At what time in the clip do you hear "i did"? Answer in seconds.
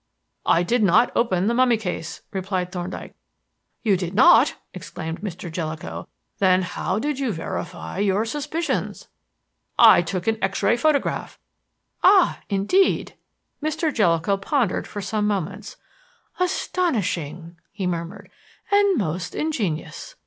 0.47-0.81